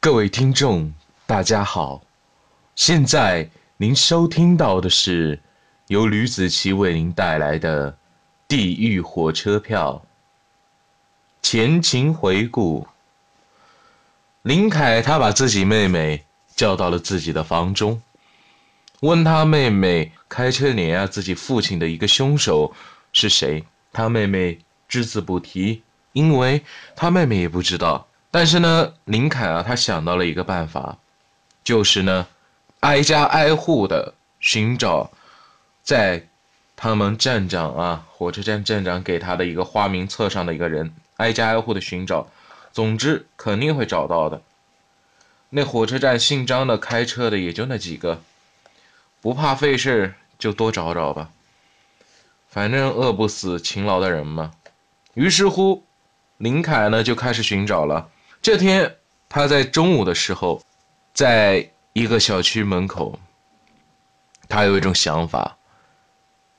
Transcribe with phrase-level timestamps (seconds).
[0.00, 0.94] 各位听众，
[1.26, 2.02] 大家好，
[2.76, 5.40] 现在您收听到的是
[5.88, 7.90] 由吕子奇为您带来的
[8.46, 10.04] 《地狱火车票》
[11.42, 12.86] 前情回顾。
[14.42, 16.24] 林凯他把自己妹妹
[16.54, 18.00] 叫到了自己的房中，
[19.00, 22.72] 问他妹妹开车碾压自己父亲的一个凶手
[23.12, 23.64] 是谁。
[23.92, 26.62] 他妹妹只字不提，因为
[26.94, 28.06] 他妹妹也不知道。
[28.30, 30.98] 但是呢，林凯啊，他想到了一个办法，
[31.64, 32.26] 就是呢，
[32.80, 35.10] 挨家挨户的寻找，
[35.82, 36.28] 在
[36.76, 42.28] 他们站长啊，火车站站长给他的一个花名册上的一个人，挨家挨户的寻找，
[42.70, 44.42] 总之肯定会找到的。
[45.48, 48.20] 那火车站姓张的开车的也就那几个，
[49.22, 51.30] 不怕费事就多找找吧，
[52.50, 54.52] 反正饿不死勤劳的人嘛。
[55.14, 55.82] 于是乎，
[56.36, 58.10] 林凯呢就开始寻找了。
[58.48, 58.96] 这天，
[59.28, 60.62] 他在中午的时候，
[61.12, 63.18] 在一个小区门口，
[64.48, 65.58] 他有一种想法：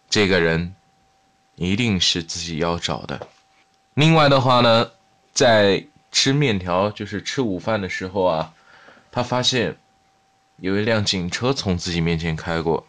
[0.07, 0.75] 这个人
[1.55, 3.27] 一定是自己要找的。
[3.95, 4.91] 另外的话呢，
[5.33, 8.53] 在吃面条，就是吃午饭的时候啊，
[9.11, 9.75] 他发现
[10.57, 12.85] 有一辆警车从自己面前开过，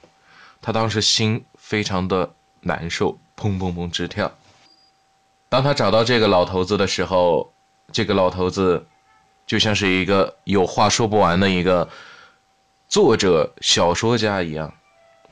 [0.61, 4.31] 他当时心非常的难受，砰砰砰直跳。
[5.49, 7.51] 当他找到这个老头子的时候，
[7.91, 8.87] 这个老头子，
[9.51, 11.89] 就像是一个有话说不完的一个
[12.89, 14.73] 作者、小说家一样，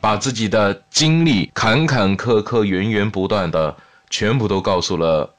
[0.00, 3.77] 把自己的经历坎坎坷坷、源源不断的
[4.11, 5.33] 全部都告诉了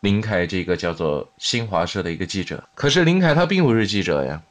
[0.00, 2.64] 林凯这个叫做新华社的一个记者。
[2.74, 4.42] 可是林凯他并不是记者呀，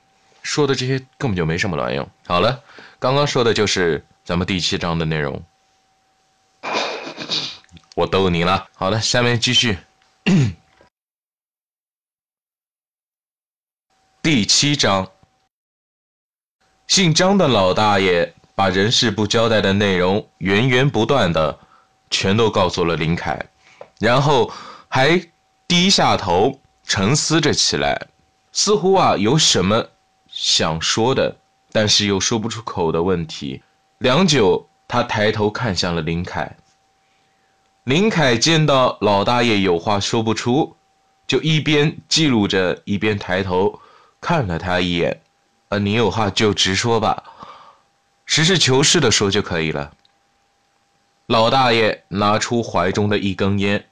[0.42, 2.10] 说的这些根本就没什么卵用。
[2.26, 2.62] 好了，
[3.00, 5.44] 刚刚说的就是咱们第七章的内容，
[7.96, 8.66] 我逗你了。
[8.76, 9.78] 好了，下面继续。
[14.28, 15.10] 第七章，
[16.86, 21.58] 姓张的老大爷把人事部交代的内容源源不断的
[22.10, 23.42] 全都告诉了林凯，
[24.02, 24.52] 然后
[24.90, 25.18] 还
[25.66, 28.08] 低下头沉思着起来，
[28.52, 29.82] 似乎啊有什么
[30.30, 31.34] 想说的，
[31.72, 33.64] 但是又说不出口的问题。
[34.00, 36.58] 良久，他抬头看向了林凯。
[37.86, 40.76] 林凯见到老大爷有话说不出，
[41.26, 43.80] 就一边记录着，一边抬头。
[44.22, 45.22] 看了他一眼，
[45.70, 47.24] 呃，你有话就直说吧，
[48.26, 49.94] 实事求是的说就可以了。
[51.28, 53.86] 老大爷拿出怀中的一根烟，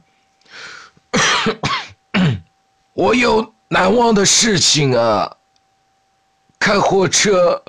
[2.94, 5.38] 我有难忘的事情啊，
[6.60, 7.64] 开货车，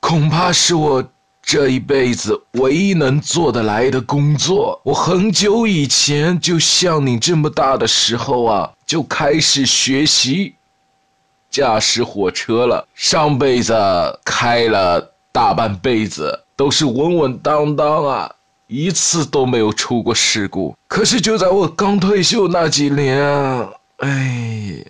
[0.00, 1.04] 恐怕是我。”
[1.40, 10.54] 这一辈子唯一能做得来的工作，我很久以前就像你这么大的时候啊，就开始学习
[11.48, 12.84] 驾驶火车了。
[12.94, 13.72] 上辈子
[14.24, 18.34] 开了大半辈子，都是稳稳当当啊，
[18.66, 20.74] 一次都没有出过事故。
[20.88, 23.22] 可是就在我刚退休那几年，
[23.98, 24.84] 哎，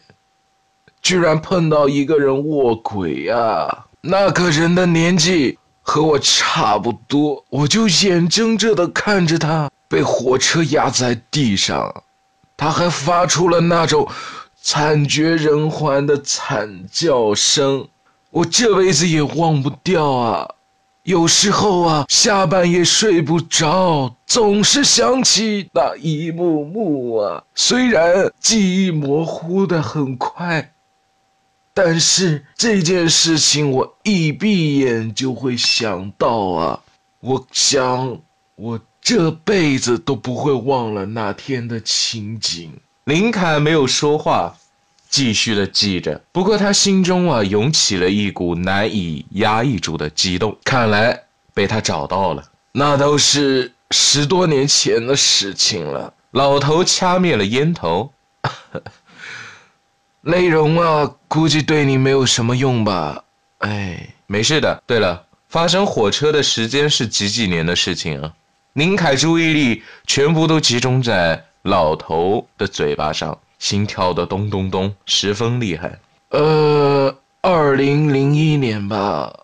[1.02, 3.86] 居然碰到一个人卧轨呀！
[4.00, 5.58] 那个人的年纪。
[5.90, 12.02] 和我差不多，我就眼睁睁的看着他被火车压在地上，
[12.58, 14.06] 他还发出了那种
[14.60, 17.88] 惨绝人寰的惨叫声，
[18.30, 20.54] 我这辈子也忘不掉啊！
[21.04, 30.72] 有时候啊，下半夜睡不着，总是想起那一幕幕啊，虽然记忆模糊的很快。
[31.72, 36.80] 但是这件事情，我一闭眼就会想到啊！
[37.20, 38.18] 我想，
[38.56, 42.72] 我这辈子都不会忘了那天的情景。
[43.04, 44.54] 林凯没有说话，
[45.08, 46.20] 继续的记着。
[46.30, 50.56] 不过他心中啊，涌起了一股难以压抑住的激动。
[50.62, 56.12] 看来被他找到了，那都是十多年前的事情了。
[56.32, 58.12] 老头掐灭了烟头。
[60.20, 63.24] 内容啊，估计对你没有什么用吧？
[63.58, 64.82] 哎，没事的。
[64.86, 68.34] 对了，发生火车的时间是几几年的事情啊？
[68.74, 75.98] 林凯注意力全部都集中在老头的嘴巴上，心跳的咚咚咚，十分厉害。
[76.30, 79.40] 呃，二零零一年吧，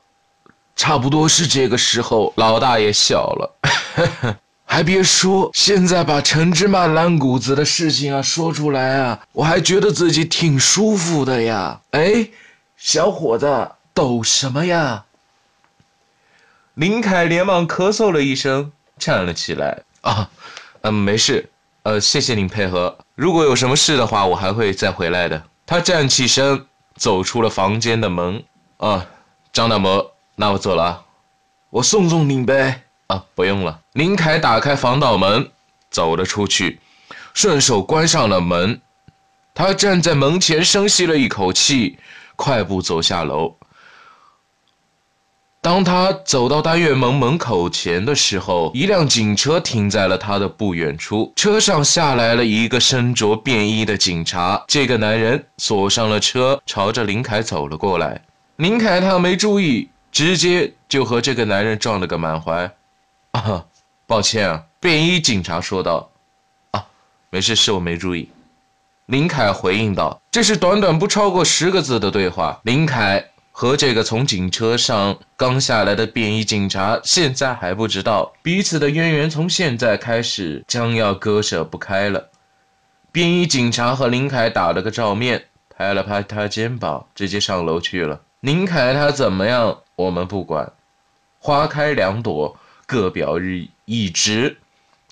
[0.76, 2.32] 差不多是这个时候。
[2.36, 4.36] 老大爷笑了。
[4.66, 11.80] 还别说，现在把陈芝麻烂谷子的事情啊说出来啊，我还觉得自己挺舒服的呀。
[11.90, 12.28] 哎，
[12.76, 15.04] 小伙子，抖什么呀？
[16.74, 19.82] 林凯连忙咳嗽了一声，站了起来。
[20.02, 20.28] 啊，
[20.82, 21.50] 嗯，没事。
[21.82, 22.96] 呃，谢谢您配合。
[23.14, 25.42] 如果有什么事的话，我还会再回来的。
[25.66, 28.42] 他站起身，走出了房间的门。
[28.78, 29.06] 啊，
[29.52, 31.04] 张大魔，那我走了。
[31.70, 32.82] 我送送您呗。
[33.08, 33.80] 啊，不用了。
[33.92, 35.50] 林凯打开防盗门，
[35.90, 36.80] 走了出去，
[37.34, 38.80] 顺手关上了门。
[39.52, 41.98] 他站在门前，深吸了一口气，
[42.34, 43.54] 快步走下楼。
[45.64, 51.32] 当他走到单元门门口前的时候，一辆警车停在了他的不远处。
[51.36, 54.62] 车上下来了一个身着便衣的警察。
[54.68, 58.20] 这个男人锁上了车，朝着林凯走了过来。
[58.56, 62.70] 林凯他没注意，直接就和这个男人撞了个满怀。
[63.30, 63.64] 啊，
[64.06, 66.10] 抱歉啊，便衣警察说道。
[66.72, 66.84] 啊，
[67.30, 68.28] 没事，是我没注意。
[69.06, 70.20] 林凯回应道。
[70.30, 72.60] 这是短短不超过十个字的对话。
[72.64, 73.24] 林凯。
[73.56, 82.30] 和这个从警车上刚下来的便衣警察，现在还不知道彼此的渊源，从现在开始将要割舍不开了。
[83.12, 88.20] 便衣警察和林凯打了个照面，拍了拍他肩膀，直接上楼去了。
[88.40, 90.72] 林凯他怎么样，我们不管。
[91.38, 94.58] 花开两朵，各表日一枝。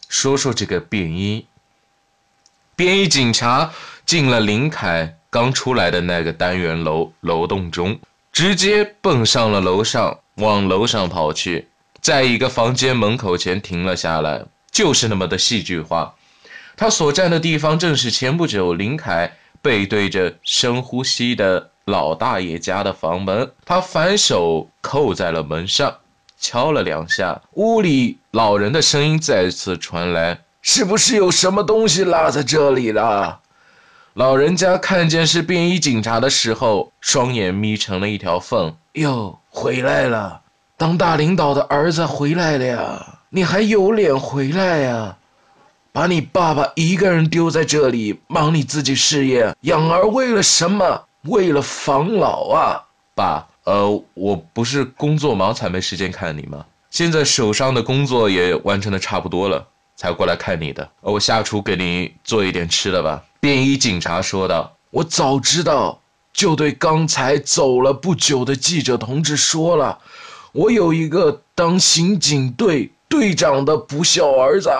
[0.09, 1.47] 说说这个便衣。
[2.75, 3.71] 便衣警察
[4.05, 8.01] 进了林凯刚出来的那个单元楼楼栋中。
[8.33, 11.69] 直接蹦上了楼上，往楼上跑去，
[12.01, 16.15] 在一个房间门口前停了下来，就是那么的戏剧化。
[16.75, 19.31] 他所站的地方正是前不久林凯
[19.61, 23.53] 背对着深呼吸的老大爷家的房门。
[23.67, 25.95] 他反手扣在了门上，
[26.41, 33.41] 敲了两下，屋里老人的声音再次传来：“是不是有什么东西落在这里了？”
[34.15, 38.77] 老人家看见是便衣警察的时候，双眼眯成了一条缝。
[38.93, 40.43] 哟，回来了！
[40.77, 43.19] 当大领导的儿子回来了呀！
[43.31, 45.17] 你还有脸回来呀？
[45.93, 51.05] 把你爸爸一个人丢在这里，忙你自己事业，养儿为了什么？
[51.23, 52.85] 为了防老啊！
[53.15, 56.67] 爸，呃，我不是工作忙才没时间看你吗？
[56.91, 59.67] 现在手上的工作也完成的差不多了，
[59.97, 60.87] 才过来看你的。
[61.01, 63.23] 我下厨给你做一点吃的吧。
[63.43, 66.01] 便衣警察说道：“我早知道，
[66.33, 69.99] 就对刚才走了不久的记者同志说了。
[70.53, 74.71] 我有一个当刑警队队长的不孝儿子。”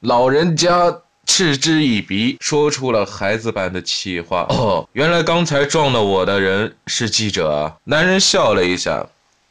[0.00, 9.06] 老人家嗤之以鼻，说出了孩子般的气话：“哦，原来刚才撞了我的人是记者啊！”男人笑了一下，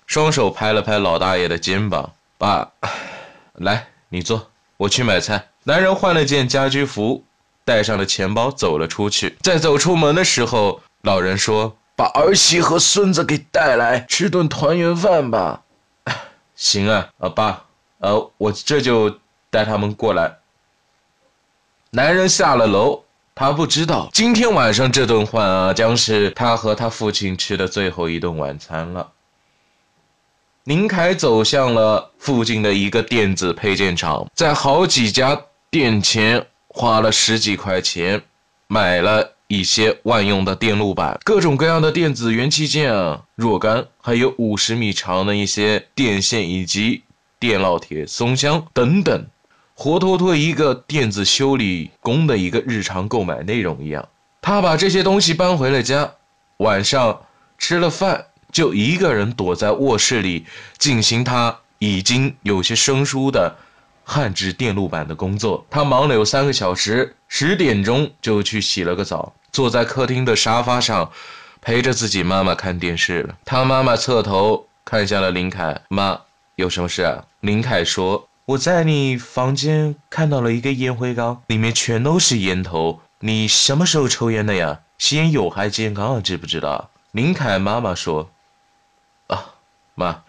[0.08, 2.68] 双手拍了拍老大爷的肩膀：“爸，
[3.54, 7.24] 来，你坐，我去买菜。”男人换了件家居服。
[7.70, 9.38] 带上了钱包，走了出去。
[9.42, 15.62] 在走出门的时候，老人说：“把儿媳和孙子给带来，吃顿团圆饭吧。
[16.58, 17.66] ”“行啊，啊爸，
[18.00, 19.20] 呃，我这就
[19.52, 20.38] 带他们过来。”
[21.94, 23.04] 男人下了楼，
[23.36, 29.12] 他不知道今天晚上这顿饭啊，将是他和他父亲吃的最后一顿晚餐了。
[30.64, 35.40] 林凯走向了附近的一个电子配件厂，在好几家
[35.70, 36.48] 店前。
[36.80, 38.22] 花了十几块钱，
[38.68, 47.04] 买了一些万用的电路板，各种各样的电子元器件啊，若干，还有五十米长的一些电线以及
[47.38, 49.28] 电烙铁、松香等等，
[49.74, 54.08] 活脱脱一个电子修理工的一个日常购买内容一样。
[54.42, 56.10] 他把这些东西搬回了家，
[56.60, 57.24] 晚上
[57.58, 60.46] 吃了饭，就一个人躲在卧室里
[60.78, 63.58] 进行他已经有些生疏的。
[64.12, 71.12] 焊制电路板的工作，他忙了有三个小时，十点钟就去洗了个澡，坐在客厅的沙发上，
[71.62, 73.38] 陪着自己妈妈看电视了。
[73.46, 76.20] 他妈妈侧头看向了林凯，妈，
[76.56, 77.24] 有什么事啊？
[77.42, 84.80] 林凯说：“我在你房间看到了一个烟灰缸，里面全都是烟头，你什么时候抽烟的呀？
[84.98, 88.32] 吸烟有害健康啊，知不知道？”林凯妈妈说
[89.30, 89.54] ：“啊，
[89.94, 90.24] 妈，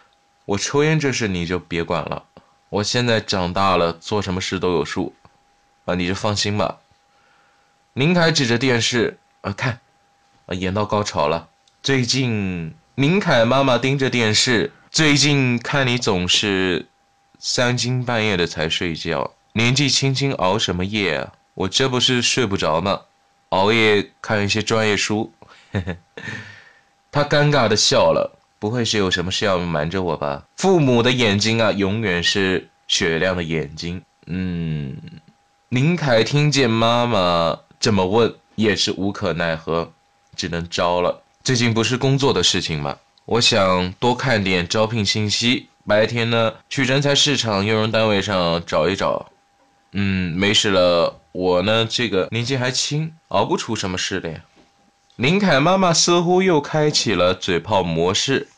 [0.46, 2.24] 我抽烟这事你就别管了。”
[2.68, 5.14] 我现在长大了，做什么事都有数，
[5.84, 6.78] 啊，你就放心吧。
[7.92, 9.80] 林凯指着电视，啊，看，
[10.46, 11.48] 啊，演到高潮了。
[11.82, 16.86] 最近，林凯妈妈盯着电视，最近看你总是
[17.38, 21.32] 三更半夜的才睡觉，年纪轻轻熬什么夜啊？
[21.54, 23.02] 我这不是睡不着吗？
[23.50, 25.32] 熬夜看一些专业书。
[27.12, 28.35] 他尴尬的笑了。
[28.58, 30.44] 不会是有什么事要瞒着我吧？
[30.56, 34.02] 父母的眼睛啊，永远是雪亮的眼睛。
[34.26, 34.96] 嗯，
[35.68, 39.92] 林凯听见妈妈这么问，也是无可奈何，
[40.34, 41.22] 只能招了。
[41.44, 42.96] 最近不是工作的事情吗？
[43.26, 49.30] 我想多看点招聘信息，白天呢去人才市场用人单位上找一找。
[49.92, 54.40] 嗯，没事了，我呢，这个年纪还轻，熬不出什么事的呀。
[55.16, 58.48] 林凯妈妈似乎又开启了嘴炮模式，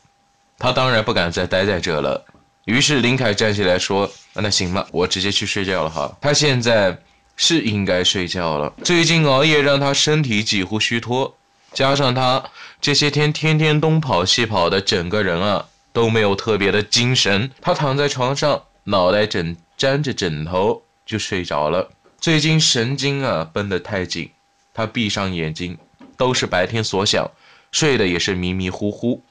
[0.57, 2.25] 她当然不敢再待在这了。
[2.65, 6.99] 于是林凯站起来说：“那行吧，我直接去睡觉了哈。”他现在
[7.37, 8.73] 是应该睡觉了。
[8.83, 11.33] 最近熬夜让他身体几乎虚脱，
[11.71, 12.43] 加上他
[12.81, 17.49] 这些天天天东跑西跑的，整个人啊都没有特别的精神。
[17.61, 21.89] 他躺在床上，脑袋枕沾着枕头就睡着了。
[22.19, 24.29] 最近神经啊绷得太紧，
[24.73, 25.77] 他闭上眼睛。
[26.19, 27.31] 都是白天所想，
[27.71, 29.23] 睡得也是迷迷糊糊。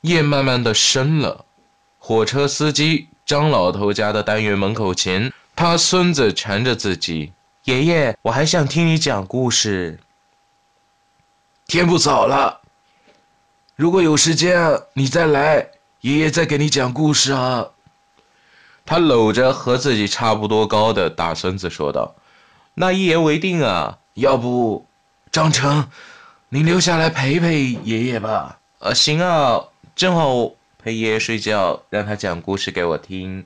[0.00, 1.44] 夜慢慢的深了，
[1.98, 10.00] 火车司机张老头家的单元门口前，他孙子缠着自己：“爷爷，我还想听你讲故事。”
[11.68, 12.62] 天不早了，
[13.76, 15.68] 如果有时间你再来，
[16.00, 17.66] 爷爷再给你讲故事啊。
[18.86, 22.14] 他搂着和自己差不多高的大孙子说道
[22.72, 24.86] ：“那一言为定啊，要不，
[25.30, 25.86] 张成。”
[26.54, 28.60] 你留下来陪陪爷爷吧。
[28.78, 29.60] 呃，行啊，
[29.96, 33.44] 正好陪爷爷睡觉，让他讲故事给我听。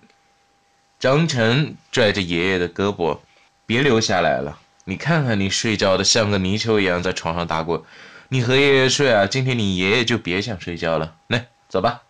[1.00, 3.16] 张晨拽着爷爷的胳膊，
[3.64, 4.58] 别留下来了。
[4.84, 7.80] 你看看你睡觉的像个泥鳅一样在床上打滚，
[8.28, 11.14] 你和爷爷睡啊，今天你爷爷就别想睡觉了。
[11.28, 12.02] 来，走吧。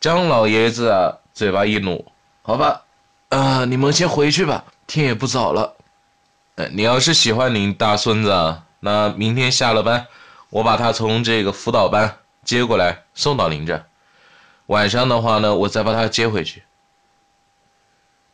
[0.00, 2.04] 张老爷子啊，嘴巴一努，
[2.42, 2.82] 好吧，
[3.28, 5.76] 呃，你们先回去吧，天也不早了。
[6.56, 8.62] 呃，你要是喜欢你大孙子。
[8.82, 10.06] 那明天下了班，
[10.48, 13.84] 我把他从这个辅导班接过来送到您这。
[14.66, 16.62] 晚上的话呢，我再把他接回去。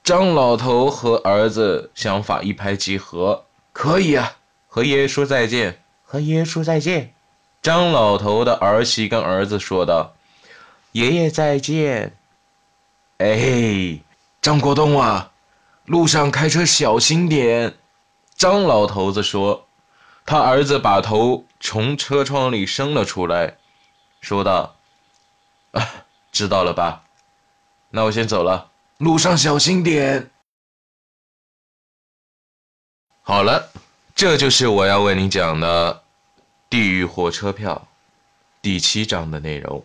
[0.04, 4.36] 张老头和儿子想法一拍即合，可以啊，
[4.68, 7.12] 和爷爷说再见，和爷爷说再见。
[7.60, 10.14] 张老头的儿媳跟儿子说道
[10.92, 12.14] ：“爷爷再见。”
[13.18, 13.98] 哎，
[14.40, 15.32] 张国栋啊，
[15.86, 17.74] 路上开车小心点。
[18.36, 19.65] 张老头子说。
[20.26, 23.56] 他儿子把头从车窗里伸了出来，
[24.20, 24.76] 说道
[25.70, 27.04] ：“啊，知道了吧？
[27.90, 30.28] 那我先走了，路上小心点。”
[33.22, 33.70] 好了，
[34.16, 35.94] 这就是我要为你讲的
[36.68, 37.86] 《地狱火车票》
[38.60, 39.84] 第七章的内容。